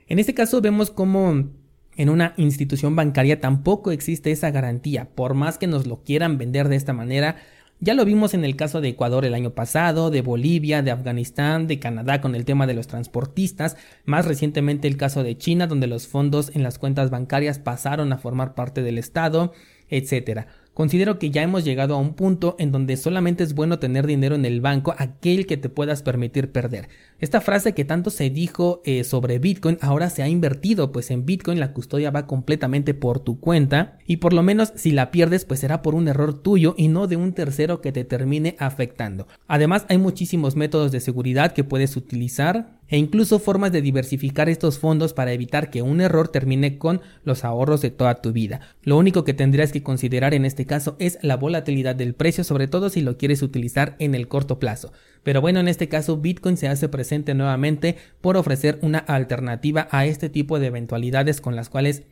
En 0.07 0.19
este 0.19 0.33
caso 0.33 0.61
vemos 0.61 0.89
cómo 0.89 1.49
en 1.97 2.09
una 2.09 2.33
institución 2.37 2.95
bancaria 2.95 3.41
tampoco 3.41 3.91
existe 3.91 4.31
esa 4.31 4.51
garantía, 4.51 5.09
por 5.15 5.33
más 5.33 5.57
que 5.57 5.67
nos 5.67 5.85
lo 5.85 6.03
quieran 6.03 6.37
vender 6.37 6.69
de 6.69 6.77
esta 6.77 6.93
manera. 6.93 7.37
Ya 7.79 7.93
lo 7.93 8.05
vimos 8.05 8.33
en 8.33 8.45
el 8.45 8.55
caso 8.55 8.79
de 8.81 8.89
Ecuador 8.89 9.25
el 9.25 9.33
año 9.33 9.51
pasado, 9.51 10.09
de 10.09 10.21
Bolivia, 10.21 10.81
de 10.81 10.91
Afganistán, 10.91 11.67
de 11.67 11.79
Canadá 11.79 12.21
con 12.21 12.35
el 12.35 12.45
tema 12.45 12.65
de 12.67 12.73
los 12.73 12.87
transportistas, 12.87 13.77
más 14.05 14.25
recientemente 14.25 14.87
el 14.87 14.97
caso 14.97 15.23
de 15.23 15.37
China 15.37 15.67
donde 15.67 15.87
los 15.87 16.07
fondos 16.07 16.55
en 16.55 16.63
las 16.63 16.79
cuentas 16.79 17.09
bancarias 17.09 17.59
pasaron 17.59 18.13
a 18.13 18.17
formar 18.17 18.55
parte 18.55 18.81
del 18.83 18.97
Estado, 18.97 19.53
etcétera. 19.89 20.47
Considero 20.77 21.17
que 21.17 21.31
ya 21.31 21.41
hemos 21.41 21.65
llegado 21.65 21.95
a 21.95 21.97
un 21.97 22.13
punto 22.13 22.55
en 22.59 22.71
donde 22.71 22.97
solamente 22.97 23.43
es 23.43 23.55
bueno 23.55 23.79
tener 23.79 24.05
dinero 24.05 24.35
en 24.35 24.45
el 24.45 24.61
banco 24.61 24.93
aquel 24.99 25.47
que 25.47 25.57
te 25.57 25.69
puedas 25.69 26.03
permitir 26.03 26.51
perder. 26.51 26.87
Esta 27.17 27.41
frase 27.41 27.73
que 27.73 27.83
tanto 27.83 28.11
se 28.11 28.29
dijo 28.29 28.83
eh, 28.85 29.03
sobre 29.03 29.39
Bitcoin 29.39 29.79
ahora 29.81 30.11
se 30.11 30.21
ha 30.21 30.29
invertido, 30.29 30.91
pues 30.91 31.09
en 31.09 31.25
Bitcoin 31.25 31.59
la 31.59 31.73
custodia 31.73 32.11
va 32.11 32.27
completamente 32.27 32.93
por 32.93 33.19
tu 33.19 33.39
cuenta 33.39 33.97
y 34.05 34.17
por 34.17 34.33
lo 34.33 34.43
menos 34.43 34.71
si 34.75 34.91
la 34.91 35.09
pierdes 35.09 35.45
pues 35.45 35.61
será 35.61 35.81
por 35.81 35.95
un 35.95 36.09
error 36.09 36.43
tuyo 36.43 36.75
y 36.77 36.89
no 36.89 37.07
de 37.07 37.15
un 37.15 37.33
tercero 37.33 37.81
que 37.81 37.91
te 37.91 38.03
termine 38.03 38.55
afectando. 38.59 39.27
Además 39.47 39.87
hay 39.89 39.97
muchísimos 39.97 40.55
métodos 40.55 40.91
de 40.91 40.99
seguridad 40.99 41.53
que 41.53 41.63
puedes 41.63 41.97
utilizar 41.97 42.76
e 42.89 42.97
incluso 42.97 43.39
formas 43.39 43.71
de 43.71 43.81
diversificar 43.81 44.49
estos 44.49 44.79
fondos 44.79 45.13
para 45.13 45.33
evitar 45.33 45.69
que 45.69 45.81
un 45.81 46.01
error 46.01 46.27
termine 46.27 46.77
con 46.77 47.01
los 47.23 47.43
ahorros 47.43 47.81
de 47.81 47.91
toda 47.91 48.15
tu 48.21 48.31
vida. 48.31 48.61
Lo 48.83 48.97
único 48.97 49.23
que 49.23 49.33
tendrías 49.33 49.71
que 49.71 49.83
considerar 49.83 50.33
en 50.33 50.45
este 50.45 50.65
caso 50.65 50.95
es 50.99 51.19
la 51.21 51.37
volatilidad 51.37 51.95
del 51.95 52.13
precio, 52.13 52.43
sobre 52.43 52.67
todo 52.67 52.89
si 52.89 53.01
lo 53.01 53.17
quieres 53.17 53.41
utilizar 53.41 53.95
en 53.99 54.15
el 54.15 54.27
corto 54.27 54.59
plazo. 54.59 54.93
Pero 55.23 55.41
bueno, 55.41 55.59
en 55.59 55.67
este 55.67 55.89
caso 55.89 56.17
Bitcoin 56.17 56.57
se 56.57 56.67
hace 56.67 56.89
presente 56.89 57.33
nuevamente 57.33 57.97
por 58.21 58.37
ofrecer 58.37 58.79
una 58.81 58.99
alternativa 58.99 59.87
a 59.91 60.05
este 60.05 60.29
tipo 60.29 60.59
de 60.59 60.67
eventualidades 60.67 61.41
con 61.41 61.55
las 61.55 61.69
cuales 61.69 62.03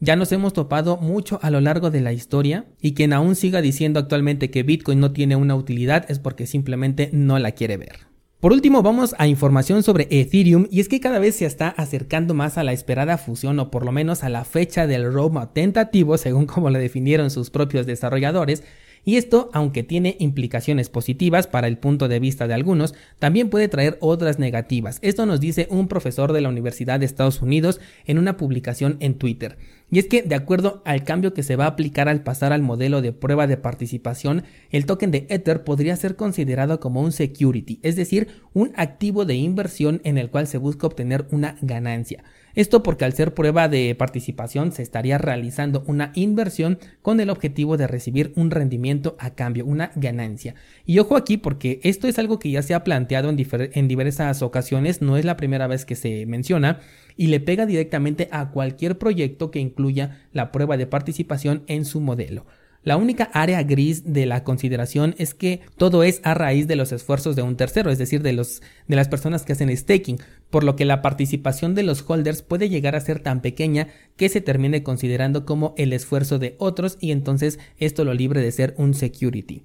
ya 0.00 0.16
nos 0.16 0.32
hemos 0.32 0.52
topado 0.52 0.96
mucho 0.96 1.38
a 1.42 1.50
lo 1.50 1.60
largo 1.60 1.90
de 1.90 2.00
la 2.00 2.12
historia 2.12 2.66
y 2.80 2.94
quien 2.94 3.12
aún 3.12 3.36
siga 3.36 3.62
diciendo 3.62 4.00
actualmente 4.00 4.50
que 4.50 4.62
Bitcoin 4.62 5.00
no 5.00 5.12
tiene 5.12 5.36
una 5.36 5.54
utilidad 5.54 6.04
es 6.10 6.18
porque 6.18 6.46
simplemente 6.46 7.10
no 7.12 7.38
la 7.38 7.52
quiere 7.52 7.76
ver. 7.76 8.13
Por 8.44 8.52
último, 8.52 8.82
vamos 8.82 9.14
a 9.16 9.26
información 9.26 9.82
sobre 9.82 10.06
Ethereum 10.10 10.66
y 10.70 10.80
es 10.80 10.90
que 10.90 11.00
cada 11.00 11.18
vez 11.18 11.36
se 11.36 11.46
está 11.46 11.68
acercando 11.68 12.34
más 12.34 12.58
a 12.58 12.62
la 12.62 12.74
esperada 12.74 13.16
fusión 13.16 13.58
o 13.58 13.70
por 13.70 13.86
lo 13.86 13.90
menos 13.90 14.22
a 14.22 14.28
la 14.28 14.44
fecha 14.44 14.86
del 14.86 15.10
roadmap 15.10 15.54
tentativo 15.54 16.18
según 16.18 16.44
como 16.44 16.68
lo 16.68 16.78
definieron 16.78 17.30
sus 17.30 17.48
propios 17.48 17.86
desarrolladores 17.86 18.62
y 19.02 19.16
esto, 19.16 19.50
aunque 19.52 19.82
tiene 19.82 20.16
implicaciones 20.18 20.88
positivas 20.88 21.46
para 21.46 21.68
el 21.68 21.78
punto 21.78 22.08
de 22.08 22.20
vista 22.20 22.46
de 22.46 22.54
algunos, 22.54 22.94
también 23.18 23.50
puede 23.50 23.68
traer 23.68 23.98
otras 24.00 24.38
negativas. 24.38 24.98
Esto 25.02 25.26
nos 25.26 25.40
dice 25.40 25.66
un 25.70 25.88
profesor 25.88 26.32
de 26.32 26.40
la 26.40 26.48
Universidad 26.48 27.00
de 27.00 27.06
Estados 27.06 27.42
Unidos 27.42 27.80
en 28.06 28.18
una 28.18 28.36
publicación 28.36 28.96
en 29.00 29.14
Twitter. 29.14 29.58
Y 29.94 30.00
es 30.00 30.08
que, 30.08 30.22
de 30.22 30.34
acuerdo 30.34 30.82
al 30.84 31.04
cambio 31.04 31.34
que 31.34 31.44
se 31.44 31.54
va 31.54 31.66
a 31.66 31.68
aplicar 31.68 32.08
al 32.08 32.24
pasar 32.24 32.52
al 32.52 32.62
modelo 32.62 33.00
de 33.00 33.12
prueba 33.12 33.46
de 33.46 33.56
participación, 33.56 34.42
el 34.70 34.86
token 34.86 35.12
de 35.12 35.28
Ether 35.30 35.62
podría 35.62 35.94
ser 35.94 36.16
considerado 36.16 36.80
como 36.80 37.00
un 37.00 37.12
security, 37.12 37.78
es 37.84 37.94
decir, 37.94 38.26
un 38.54 38.72
activo 38.74 39.24
de 39.24 39.36
inversión 39.36 40.00
en 40.02 40.18
el 40.18 40.30
cual 40.30 40.48
se 40.48 40.58
busca 40.58 40.88
obtener 40.88 41.28
una 41.30 41.58
ganancia. 41.62 42.24
Esto 42.56 42.82
porque 42.82 43.04
al 43.04 43.12
ser 43.12 43.34
prueba 43.34 43.68
de 43.68 43.94
participación 43.94 44.72
se 44.72 44.82
estaría 44.82 45.18
realizando 45.18 45.84
una 45.86 46.10
inversión 46.14 46.78
con 47.02 47.20
el 47.20 47.30
objetivo 47.30 47.76
de 47.76 47.86
recibir 47.86 48.32
un 48.36 48.50
rendimiento 48.50 49.16
a 49.18 49.30
cambio, 49.30 49.64
una 49.64 49.92
ganancia. 49.96 50.54
Y 50.86 50.98
ojo 50.98 51.16
aquí 51.16 51.36
porque 51.36 51.80
esto 51.82 52.06
es 52.08 52.18
algo 52.18 52.38
que 52.38 52.50
ya 52.50 52.62
se 52.62 52.74
ha 52.74 52.84
planteado 52.84 53.28
en, 53.28 53.36
en 53.38 53.88
diversas 53.88 54.42
ocasiones, 54.42 55.02
no 55.02 55.16
es 55.16 55.24
la 55.24 55.36
primera 55.36 55.66
vez 55.66 55.84
que 55.84 55.96
se 55.96 56.26
menciona 56.26 56.80
y 57.16 57.28
le 57.28 57.40
pega 57.40 57.66
directamente 57.66 58.28
a 58.30 58.50
cualquier 58.50 58.98
proyecto 58.98 59.50
que 59.50 59.60
incluya 59.60 60.26
la 60.32 60.52
prueba 60.52 60.76
de 60.76 60.86
participación 60.86 61.62
en 61.66 61.84
su 61.84 62.00
modelo. 62.00 62.46
La 62.84 62.98
única 62.98 63.30
área 63.32 63.62
gris 63.62 64.12
de 64.12 64.26
la 64.26 64.44
consideración 64.44 65.14
es 65.16 65.32
que 65.32 65.60
todo 65.78 66.04
es 66.04 66.20
a 66.22 66.34
raíz 66.34 66.68
de 66.68 66.76
los 66.76 66.92
esfuerzos 66.92 67.34
de 67.34 67.40
un 67.40 67.56
tercero, 67.56 67.90
es 67.90 67.96
decir, 67.96 68.20
de, 68.20 68.34
los, 68.34 68.60
de 68.86 68.96
las 68.96 69.08
personas 69.08 69.44
que 69.44 69.54
hacen 69.54 69.74
staking, 69.74 70.18
por 70.50 70.64
lo 70.64 70.76
que 70.76 70.84
la 70.84 71.00
participación 71.00 71.74
de 71.74 71.82
los 71.82 72.04
holders 72.06 72.42
puede 72.42 72.68
llegar 72.68 72.94
a 72.94 73.00
ser 73.00 73.20
tan 73.20 73.40
pequeña 73.40 73.88
que 74.16 74.28
se 74.28 74.42
termine 74.42 74.82
considerando 74.82 75.46
como 75.46 75.74
el 75.78 75.94
esfuerzo 75.94 76.38
de 76.38 76.56
otros 76.58 76.98
y 77.00 77.12
entonces 77.12 77.58
esto 77.78 78.04
lo 78.04 78.12
libre 78.12 78.42
de 78.42 78.52
ser 78.52 78.74
un 78.76 78.92
security. 78.92 79.64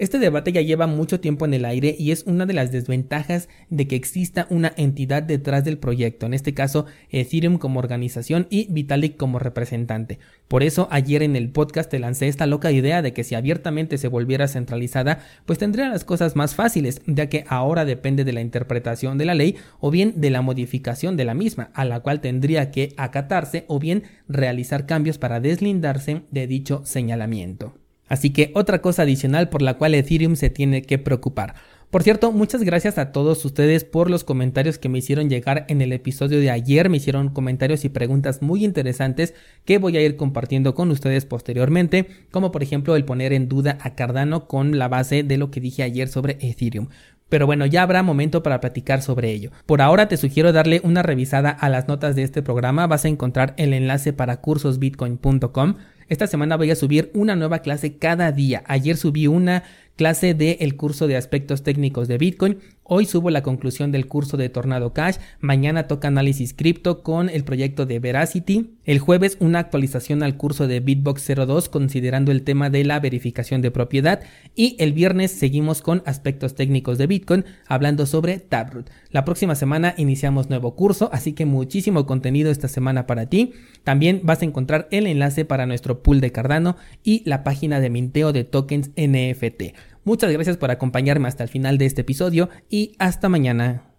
Este 0.00 0.18
debate 0.18 0.50
ya 0.50 0.62
lleva 0.62 0.86
mucho 0.86 1.20
tiempo 1.20 1.44
en 1.44 1.52
el 1.52 1.66
aire 1.66 1.94
y 1.98 2.10
es 2.10 2.22
una 2.22 2.46
de 2.46 2.54
las 2.54 2.72
desventajas 2.72 3.50
de 3.68 3.86
que 3.86 3.96
exista 3.96 4.46
una 4.48 4.72
entidad 4.78 5.22
detrás 5.22 5.62
del 5.62 5.76
proyecto, 5.76 6.24
en 6.24 6.32
este 6.32 6.54
caso 6.54 6.86
Ethereum 7.10 7.58
como 7.58 7.80
organización 7.80 8.46
y 8.48 8.66
Vitalik 8.72 9.18
como 9.18 9.38
representante. 9.38 10.18
Por 10.48 10.62
eso 10.62 10.88
ayer 10.90 11.22
en 11.22 11.36
el 11.36 11.50
podcast 11.50 11.90
te 11.90 11.98
lancé 11.98 12.28
esta 12.28 12.46
loca 12.46 12.72
idea 12.72 13.02
de 13.02 13.12
que 13.12 13.24
si 13.24 13.34
abiertamente 13.34 13.98
se 13.98 14.08
volviera 14.08 14.48
centralizada, 14.48 15.18
pues 15.44 15.58
tendría 15.58 15.90
las 15.90 16.04
cosas 16.04 16.34
más 16.34 16.54
fáciles, 16.54 17.02
ya 17.06 17.28
que 17.28 17.44
ahora 17.46 17.84
depende 17.84 18.24
de 18.24 18.32
la 18.32 18.40
interpretación 18.40 19.18
de 19.18 19.26
la 19.26 19.34
ley 19.34 19.56
o 19.80 19.90
bien 19.90 20.14
de 20.16 20.30
la 20.30 20.40
modificación 20.40 21.18
de 21.18 21.26
la 21.26 21.34
misma, 21.34 21.72
a 21.74 21.84
la 21.84 22.00
cual 22.00 22.22
tendría 22.22 22.70
que 22.70 22.94
acatarse 22.96 23.66
o 23.68 23.78
bien 23.78 24.04
realizar 24.28 24.86
cambios 24.86 25.18
para 25.18 25.40
deslindarse 25.40 26.22
de 26.30 26.46
dicho 26.46 26.80
señalamiento. 26.86 27.79
Así 28.10 28.30
que 28.30 28.50
otra 28.54 28.82
cosa 28.82 29.02
adicional 29.02 29.48
por 29.48 29.62
la 29.62 29.78
cual 29.78 29.94
Ethereum 29.94 30.36
se 30.36 30.50
tiene 30.50 30.82
que 30.82 30.98
preocupar. 30.98 31.54
Por 31.90 32.02
cierto, 32.02 32.30
muchas 32.30 32.62
gracias 32.62 32.98
a 32.98 33.12
todos 33.12 33.44
ustedes 33.44 33.84
por 33.84 34.10
los 34.10 34.22
comentarios 34.24 34.78
que 34.78 34.88
me 34.88 34.98
hicieron 34.98 35.30
llegar 35.30 35.64
en 35.68 35.80
el 35.80 35.92
episodio 35.92 36.38
de 36.38 36.50
ayer. 36.50 36.88
Me 36.88 36.98
hicieron 36.98 37.30
comentarios 37.30 37.84
y 37.84 37.88
preguntas 37.88 38.42
muy 38.42 38.64
interesantes 38.64 39.34
que 39.64 39.78
voy 39.78 39.96
a 39.96 40.02
ir 40.02 40.16
compartiendo 40.16 40.74
con 40.74 40.90
ustedes 40.90 41.24
posteriormente, 41.24 42.08
como 42.30 42.52
por 42.52 42.62
ejemplo 42.62 42.94
el 42.94 43.04
poner 43.04 43.32
en 43.32 43.48
duda 43.48 43.78
a 43.80 43.94
Cardano 43.94 44.48
con 44.48 44.78
la 44.78 44.88
base 44.88 45.22
de 45.22 45.36
lo 45.36 45.50
que 45.50 45.60
dije 45.60 45.84
ayer 45.84 46.08
sobre 46.08 46.36
Ethereum. 46.40 46.88
Pero 47.28 47.46
bueno, 47.46 47.64
ya 47.64 47.82
habrá 47.82 48.02
momento 48.02 48.42
para 48.42 48.60
platicar 48.60 49.02
sobre 49.02 49.30
ello. 49.30 49.52
Por 49.66 49.82
ahora 49.82 50.08
te 50.08 50.16
sugiero 50.16 50.52
darle 50.52 50.80
una 50.82 51.04
revisada 51.04 51.50
a 51.50 51.68
las 51.68 51.86
notas 51.86 52.16
de 52.16 52.24
este 52.24 52.42
programa. 52.42 52.88
Vas 52.88 53.04
a 53.04 53.08
encontrar 53.08 53.54
el 53.56 53.72
enlace 53.72 54.12
para 54.12 54.40
cursosbitcoin.com 54.40 55.76
esta 56.10 56.26
semana 56.26 56.56
voy 56.56 56.72
a 56.72 56.76
subir 56.76 57.10
una 57.14 57.36
nueva 57.36 57.60
clase 57.60 57.96
cada 57.96 58.32
día. 58.32 58.64
Ayer 58.66 58.96
subí 58.96 59.28
una 59.28 59.62
clase 59.94 60.34
del 60.34 60.76
curso 60.76 61.06
de 61.06 61.16
aspectos 61.16 61.62
técnicos 61.62 62.08
de 62.08 62.18
Bitcoin. 62.18 62.58
Hoy 62.92 63.06
subo 63.06 63.30
la 63.30 63.44
conclusión 63.44 63.92
del 63.92 64.08
curso 64.08 64.36
de 64.36 64.48
Tornado 64.48 64.92
Cash, 64.92 65.18
mañana 65.38 65.86
toca 65.86 66.08
análisis 66.08 66.52
cripto 66.52 67.04
con 67.04 67.28
el 67.28 67.44
proyecto 67.44 67.86
de 67.86 68.00
Veracity, 68.00 68.74
el 68.84 68.98
jueves 68.98 69.36
una 69.38 69.60
actualización 69.60 70.24
al 70.24 70.36
curso 70.36 70.66
de 70.66 70.80
Bitbox 70.80 71.24
02 71.36 71.68
considerando 71.68 72.32
el 72.32 72.42
tema 72.42 72.68
de 72.68 72.82
la 72.82 72.98
verificación 72.98 73.62
de 73.62 73.70
propiedad 73.70 74.22
y 74.56 74.74
el 74.80 74.92
viernes 74.92 75.30
seguimos 75.30 75.82
con 75.82 76.02
aspectos 76.04 76.56
técnicos 76.56 76.98
de 76.98 77.06
Bitcoin 77.06 77.44
hablando 77.68 78.06
sobre 78.06 78.40
Taproot. 78.40 78.90
La 79.12 79.24
próxima 79.24 79.54
semana 79.54 79.94
iniciamos 79.96 80.50
nuevo 80.50 80.74
curso, 80.74 81.10
así 81.12 81.32
que 81.32 81.46
muchísimo 81.46 82.06
contenido 82.06 82.50
esta 82.50 82.66
semana 82.66 83.06
para 83.06 83.26
ti. 83.26 83.52
También 83.84 84.22
vas 84.24 84.42
a 84.42 84.46
encontrar 84.46 84.88
el 84.90 85.06
enlace 85.06 85.44
para 85.44 85.64
nuestro 85.64 86.02
pool 86.02 86.20
de 86.20 86.32
Cardano 86.32 86.76
y 87.04 87.22
la 87.24 87.44
página 87.44 87.78
de 87.78 87.88
minteo 87.88 88.32
de 88.32 88.42
tokens 88.42 88.90
NFT. 88.96 89.76
Muchas 90.04 90.32
gracias 90.32 90.56
por 90.56 90.70
acompañarme 90.70 91.28
hasta 91.28 91.42
el 91.42 91.50
final 91.50 91.76
de 91.76 91.86
este 91.86 92.00
episodio 92.00 92.48
y 92.70 92.92
hasta 92.98 93.28
mañana. 93.28 93.82